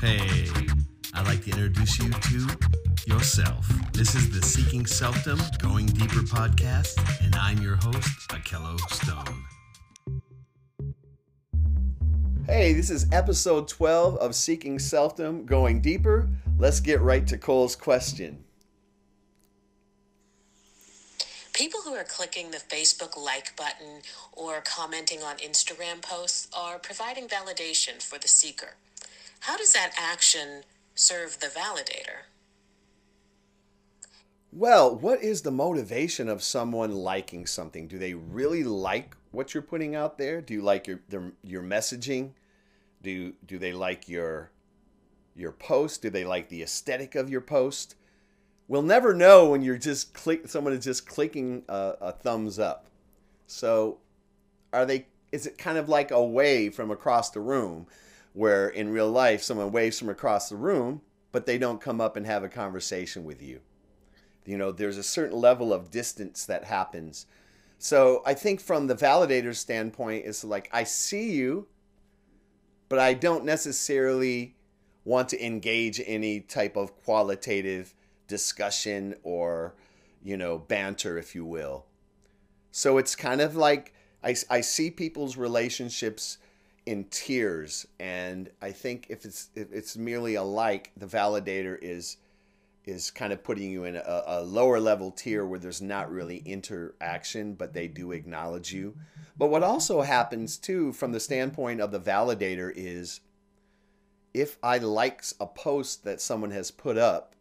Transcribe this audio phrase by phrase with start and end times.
[0.00, 0.46] Hey,
[1.12, 2.46] I'd like to introduce you to
[3.06, 3.68] yourself.
[3.92, 9.42] This is the Seeking Selfdom Going Deeper podcast, and I'm your host, Akello Stone.
[12.46, 16.28] Hey, this is episode 12 of Seeking Selfdom Going Deeper.
[16.58, 18.44] Let's get right to Cole's question.
[21.52, 24.02] People who are clicking the Facebook like button
[24.32, 28.74] or commenting on Instagram posts are providing validation for the seeker.
[29.40, 30.62] How does that action
[30.94, 32.26] serve the validator?
[34.52, 37.86] Well, what is the motivation of someone liking something?
[37.86, 40.40] Do they really like what you're putting out there?
[40.40, 42.30] Do you like your their, your messaging?
[43.02, 44.50] Do do they like your
[45.36, 46.02] your post?
[46.02, 47.94] Do they like the aesthetic of your post?
[48.68, 52.86] We'll never know when you're just click someone is just clicking a, a thumbs up.
[53.46, 53.98] So,
[54.72, 55.06] are they?
[55.30, 57.86] Is it kind of like a wave from across the room?
[58.38, 61.00] Where in real life someone waves from across the room,
[61.32, 63.58] but they don't come up and have a conversation with you.
[64.46, 67.26] You know, there's a certain level of distance that happens.
[67.78, 71.66] So I think from the validator's standpoint, it's like I see you,
[72.88, 74.54] but I don't necessarily
[75.04, 77.92] want to engage any type of qualitative
[78.28, 79.74] discussion or,
[80.22, 81.86] you know, banter, if you will.
[82.70, 86.38] So it's kind of like I, I see people's relationships
[86.88, 92.16] in tiers and i think if it's if it's merely a like the validator is
[92.86, 96.38] is kind of putting you in a, a, lower level tier where there's not really
[96.46, 98.96] interaction but they do acknowledge you.
[99.36, 103.20] But what also happens too from the standpoint of the validator is
[104.32, 107.34] if i likes a post that someone has put up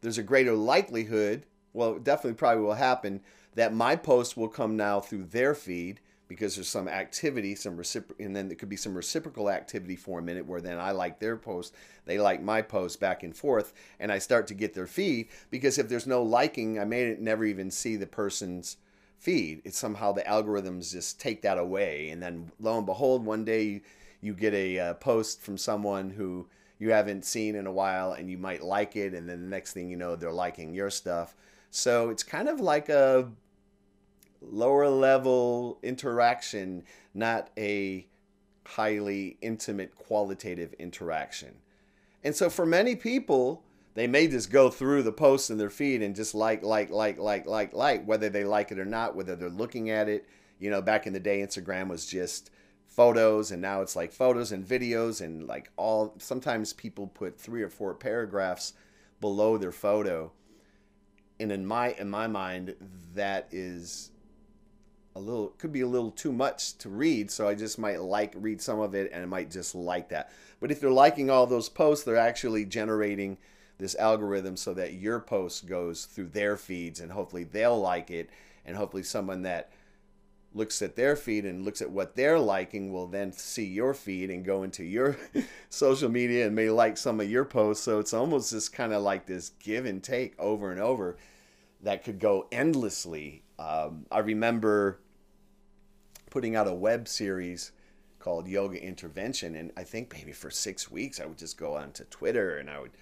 [0.00, 3.20] there's a greater likelihood well definitely probably will happen
[3.54, 8.24] that my post will come now through their feed because there's some activity, some reciprocal,
[8.24, 11.18] and then there could be some reciprocal activity for a minute where then I like
[11.18, 14.86] their post, they like my post back and forth, and I start to get their
[14.86, 18.76] feed because if there's no liking, I may never even see the person's
[19.18, 19.62] feed.
[19.64, 23.82] It's somehow the algorithms just take that away, and then lo and behold, one day
[24.20, 26.46] you get a uh, post from someone who
[26.78, 29.72] you haven't seen in a while, and you might like it, and then the next
[29.72, 31.34] thing you know, they're liking your stuff.
[31.70, 33.30] So it's kind of like a
[34.40, 36.84] lower level interaction,
[37.14, 38.06] not a
[38.66, 41.54] highly intimate qualitative interaction.
[42.22, 43.62] And so for many people,
[43.94, 47.18] they may just go through the posts in their feed and just like, like, like,
[47.18, 50.26] like, like, like, whether they like it or not, whether they're looking at it.
[50.60, 52.50] You know, back in the day, Instagram was just
[52.86, 56.14] photos, and now it's like photos and videos, and like all.
[56.18, 58.72] Sometimes people put three or four paragraphs
[59.20, 60.32] below their photo,
[61.38, 62.74] and in my in my mind,
[63.14, 64.10] that is
[65.18, 68.32] a little could be a little too much to read so i just might like
[68.36, 70.30] read some of it and i might just like that.
[70.60, 73.38] But if they're liking all those posts they're actually generating
[73.78, 78.28] this algorithm so that your post goes through their feeds and hopefully they'll like it.
[78.66, 79.70] And hopefully someone that
[80.52, 84.30] looks at their feed and looks at what they're liking will then see your feed
[84.30, 85.16] and go into your
[85.70, 87.84] social media and may like some of your posts.
[87.84, 91.16] So it's almost just kind of like this give and take over and over
[91.82, 93.42] that could go endlessly.
[93.58, 95.00] Um, i remember
[96.30, 97.72] putting out a web series
[98.18, 99.54] called Yoga Intervention.
[99.54, 102.80] And I think maybe for six weeks, I would just go onto Twitter and I
[102.80, 102.92] would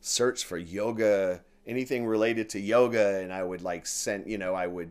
[0.00, 3.20] search for yoga, anything related to yoga.
[3.20, 4.90] And I would like send, you know, I would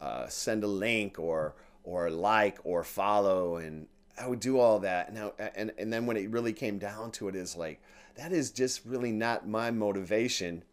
[0.00, 1.54] uh, send a link or,
[1.84, 3.56] or like or follow.
[3.56, 3.86] And
[4.20, 5.14] I would do all that.
[5.14, 7.80] Now, and, and then when it really came down to it is like,
[8.16, 10.64] that is just really not my motivation,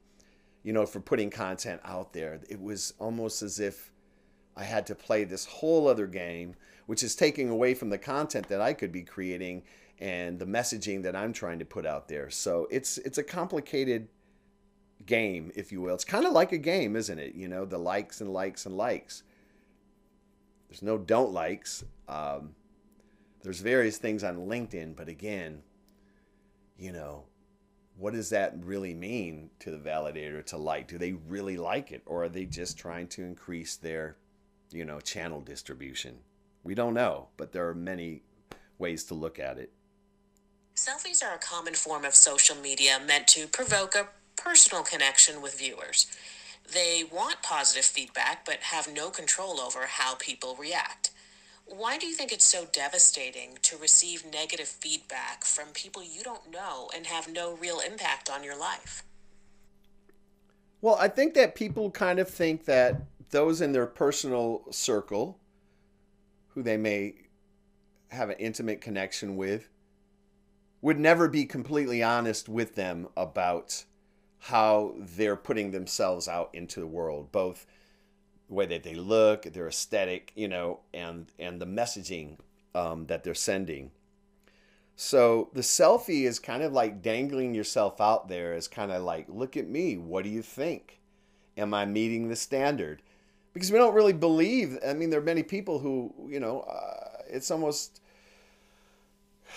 [0.63, 2.40] you know, for putting content out there.
[2.50, 3.91] It was almost as if,
[4.57, 6.55] I had to play this whole other game,
[6.85, 9.63] which is taking away from the content that I could be creating
[9.99, 12.29] and the messaging that I'm trying to put out there.
[12.29, 14.07] So it's it's a complicated
[15.05, 15.95] game, if you will.
[15.95, 17.35] It's kind of like a game, isn't it?
[17.35, 19.23] You know, the likes and likes and likes.
[20.69, 21.83] There's no don't likes.
[22.07, 22.55] Um,
[23.43, 25.61] there's various things on LinkedIn, but again,
[26.77, 27.25] you know,
[27.97, 30.87] what does that really mean to the validator to like?
[30.87, 34.17] Do they really like it, or are they just trying to increase their
[34.72, 36.17] you know, channel distribution.
[36.64, 38.23] We don't know, but there are many
[38.78, 39.72] ways to look at it.
[40.76, 45.58] Selfies are a common form of social media meant to provoke a personal connection with
[45.58, 46.08] viewers.
[46.73, 51.12] They want positive feedback but have no control over how people react.
[51.66, 56.52] Why do you think it's so devastating to receive negative feedback from people you don't
[56.52, 59.03] know and have no real impact on your life?
[60.82, 65.39] Well, I think that people kind of think that those in their personal circle
[66.49, 67.16] who they may
[68.09, 69.69] have an intimate connection with
[70.81, 73.83] would never be completely honest with them about
[74.39, 77.66] how they're putting themselves out into the world, both
[78.47, 82.37] the way that they look, their aesthetic, you know, and and the messaging
[82.75, 83.91] um, that they're sending.
[84.95, 89.25] So the selfie is kind of like dangling yourself out there as kind of like,
[89.28, 89.97] look at me.
[89.97, 90.99] What do you think?
[91.57, 93.01] Am I meeting the standard?
[93.55, 94.78] Because we don't really believe.
[94.85, 98.02] I mean, there are many people who, you know, uh, it's almost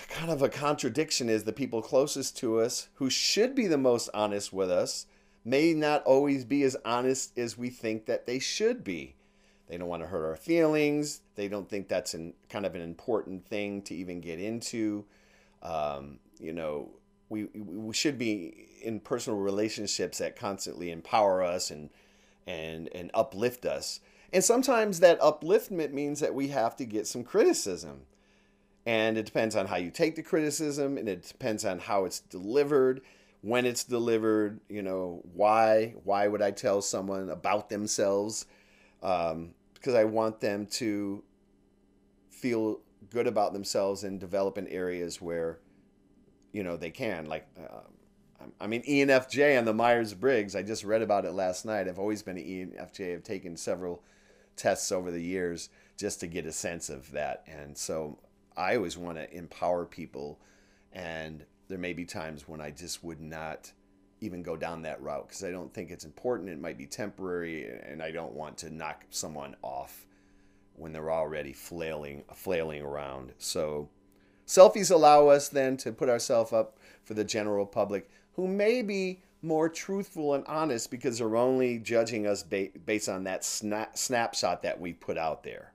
[0.09, 4.09] kind of a contradiction is the people closest to us who should be the most
[4.15, 5.06] honest with us
[5.45, 9.17] may not always be as honest as we think that they should be.
[9.67, 11.23] They don't want to hurt our feelings.
[11.35, 15.06] They don't think that's an, kind of an important thing to even get into.
[15.61, 16.91] Um, you know,
[17.31, 21.91] we, we should be in personal relationships that constantly empower us and,
[22.49, 24.00] and, and uplift us.
[24.33, 28.06] And sometimes that upliftment means that we have to get some criticism
[28.87, 32.21] and it depends on how you take the criticism and it depends on how it's
[32.21, 33.03] delivered
[33.43, 38.47] when it's delivered you know why why would i tell someone about themselves
[39.03, 41.23] um, because i want them to
[42.31, 42.81] feel
[43.11, 45.59] good about themselves and develop in areas where
[46.53, 47.81] you know they can like uh,
[48.61, 51.88] i mean enfj on the myers-briggs i just read about it last night.
[51.88, 54.02] I've always been an enfj i've taken several
[54.58, 57.44] tests over the years just to get a sense of that.
[57.46, 58.19] And so
[58.56, 60.38] I always want to empower people,
[60.93, 63.73] and there may be times when I just would not
[64.20, 66.49] even go down that route because I don't think it's important.
[66.49, 70.06] It might be temporary, and I don't want to knock someone off
[70.75, 73.32] when they're already flailing flailing around.
[73.38, 73.88] So
[74.46, 78.08] selfies allow us then to put ourselves up for the general public
[78.38, 83.25] who may be more truthful and honest because they're only judging us ba- based on
[83.25, 85.73] that sna- snapshot that we put out there.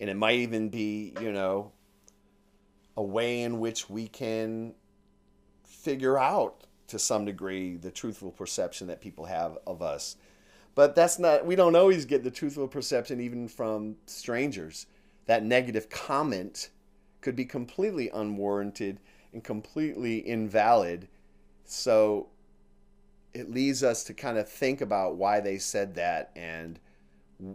[0.00, 1.70] And it might even be, you know,
[2.96, 4.74] a way in which we can
[5.62, 10.16] figure out to some degree the truthful perception that people have of us.
[10.74, 14.86] But that's not, we don't always get the truthful perception even from strangers.
[15.26, 16.70] That negative comment
[17.20, 18.98] could be completely unwarranted
[19.32, 21.06] and completely invalid.
[21.70, 22.28] So
[23.32, 26.80] it leads us to kind of think about why they said that and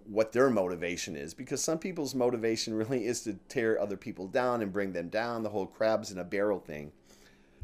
[0.06, 4.62] what their motivation is because some people's motivation really is to tear other people down
[4.62, 6.91] and bring them down the whole crabs in a barrel thing.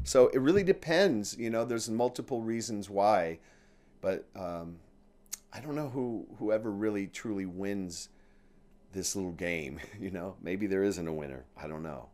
[0.04, 3.38] So it really depends you know there's multiple reasons why
[4.00, 4.76] but um,
[5.52, 8.08] i don't know who whoever really truly wins
[8.92, 10.36] this little game you know?
[10.42, 12.08] Maybe there isn't a winner i don't know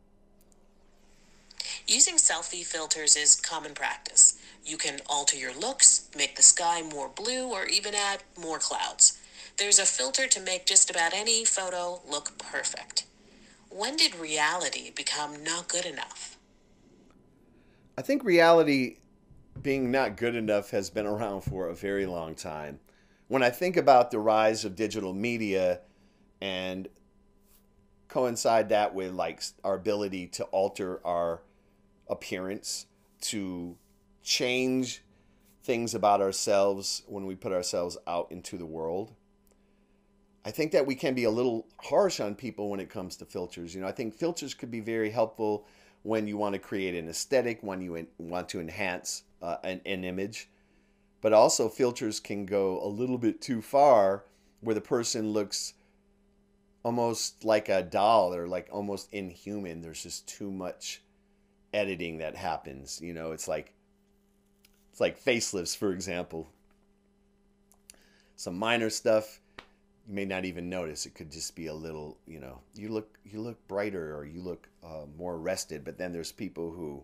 [1.89, 4.39] Using selfie filters is common practice.
[4.63, 9.19] You can alter your looks, make the sky more blue, or even add more clouds.
[9.57, 13.07] There's a filter to make just about any photo look perfect.
[13.71, 16.37] When did reality become not good enough?
[17.97, 18.97] I think reality
[19.59, 22.81] being not good enough has been around for a very long time.
[23.29, 25.79] When I think about the rise of digital media
[26.39, 26.87] and
[28.09, 31.41] coincide that with like our ability to alter our
[32.09, 32.85] appearance,
[33.21, 33.77] to
[34.23, 35.03] change
[35.63, 39.13] things about ourselves when we put ourselves out into the world.
[40.45, 43.25] I think that we can be a little harsh on people when it comes to
[43.25, 43.75] filters.
[43.75, 45.67] You know, I think filters could be very helpful
[46.03, 50.03] when you want to create an aesthetic, when you want to enhance uh, an, an
[50.03, 50.49] image.
[51.21, 54.23] But also, filters can go a little bit too far
[54.61, 55.73] where the person looks
[56.83, 59.81] almost like a doll or like almost inhuman.
[59.81, 61.01] There's just too much
[61.73, 62.99] editing that happens.
[63.01, 63.73] You know, it's like
[64.91, 66.49] it's like facelifts, for example.
[68.35, 69.41] Some minor stuff
[70.07, 71.05] you may not even notice.
[71.05, 74.41] It could just be a little, you know, you look you look brighter or you
[74.41, 75.83] look uh, more rested.
[75.85, 77.03] But then there's people who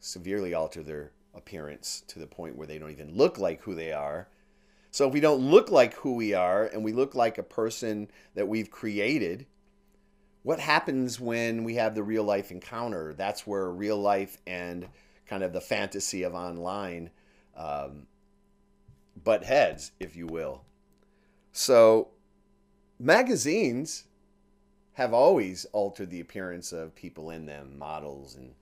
[0.00, 3.92] severely alter their appearance to the point where they don't even look like who they
[3.92, 4.28] are.
[4.90, 8.08] So if we don't look like who we are and we look like a person
[8.34, 9.46] that we've created,
[10.48, 13.12] what happens when we have the real life encounter?
[13.12, 14.88] That's where real life and
[15.26, 17.10] kind of the fantasy of online
[17.54, 18.06] um,
[19.22, 20.64] butt heads, if you will.
[21.52, 22.12] So
[22.98, 24.04] magazines
[24.94, 28.54] have always altered the appearance of people in them, models and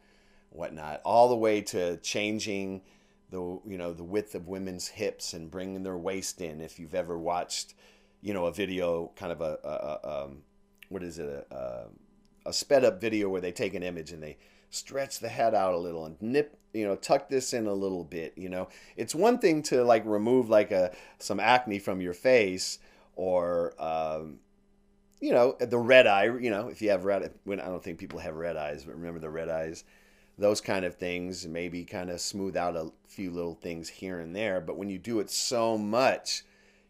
[0.51, 2.83] whatnot, all the way to changing
[3.31, 6.61] the you know the width of women's hips and bringing their waist in.
[6.61, 7.75] If you've ever watched,
[8.23, 10.43] you know, a video, kind of a, a, a um,
[10.89, 11.87] what is it, a,
[12.45, 14.37] a sped up video where they take an image and they
[14.71, 18.03] stretch the head out a little and nip you know tuck this in a little
[18.03, 22.13] bit you know it's one thing to like remove like a some acne from your
[22.13, 22.79] face
[23.15, 24.41] or um,
[25.21, 27.99] you know the red eye you know if you have red when i don't think
[27.99, 29.85] people have red eyes but remember the red eyes
[30.39, 34.37] those kind of things, maybe kind of smooth out a few little things here and
[34.37, 34.61] there.
[34.61, 36.45] But when you do it so much,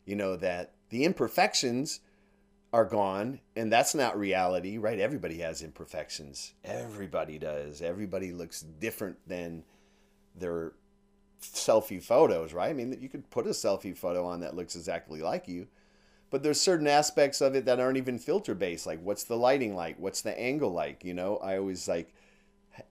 [0.04, 2.00] you know that the imperfections
[2.76, 5.00] are gone and that's not reality right?
[5.00, 6.52] Everybody has imperfections.
[6.62, 7.80] Everybody does.
[7.80, 9.64] Everybody looks different than
[10.34, 10.72] their
[11.40, 12.68] selfie photos right?
[12.68, 15.68] I mean you could put a selfie photo on that looks exactly like you
[16.28, 19.74] but there's certain aspects of it that aren't even filter based like what's the lighting
[19.74, 19.98] like?
[19.98, 21.02] What's the angle like?
[21.02, 22.12] You know i always like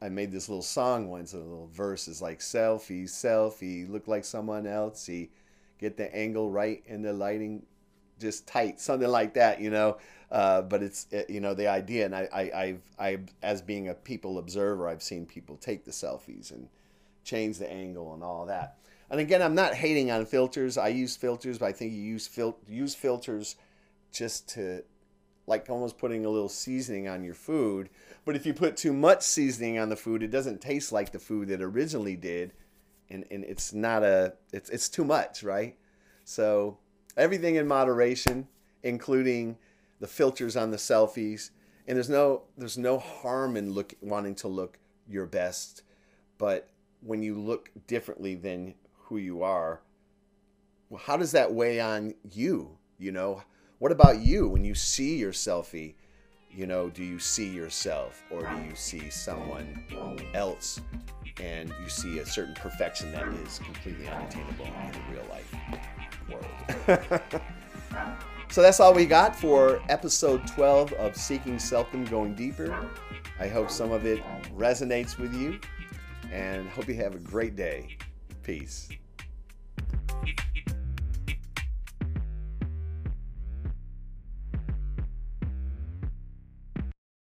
[0.02, 4.26] i made this little song once a little verse is like selfie selfie look like
[4.26, 5.30] someone else see
[5.78, 7.62] get the angle right and the lighting
[8.20, 9.98] just tight, something like that, you know.
[10.32, 13.90] Uh, but it's it, you know the idea, and I, I I've I as being
[13.90, 16.68] a people observer, I've seen people take the selfies and
[17.24, 18.78] change the angle and all that.
[19.10, 20.78] And again, I'm not hating on filters.
[20.78, 23.56] I use filters, but I think you use fil- use filters
[24.12, 24.84] just to
[25.48, 27.90] like almost putting a little seasoning on your food.
[28.26, 31.20] But if you put too much seasoning on the food, it doesn't taste like the
[31.20, 32.54] food that originally did,
[33.10, 35.78] and and it's not a it's it's too much, right?
[36.24, 36.80] So
[37.18, 38.48] everything in moderation,
[38.84, 39.58] including
[40.00, 41.52] the filters on the selfies.
[41.88, 45.84] And there's no there's no harm in look wanting to look your best,
[46.38, 46.70] but
[47.02, 49.82] when you look differently than who you are,
[50.90, 52.78] well, how does that weigh on you?
[52.98, 53.44] You know,
[53.80, 55.94] what about you when you see your selfie?
[56.50, 59.84] You know, do you see yourself or do you see someone
[60.34, 60.80] else
[61.42, 65.54] and you see a certain perfection that is completely unattainable in real life?
[68.50, 72.76] so that's all we got for episode 12 of Seeking Selfdom Going Deeper.
[73.40, 74.24] I hope some of it
[74.56, 75.60] resonates with you
[76.32, 77.98] and hope you have a great day.
[78.44, 78.90] Peace.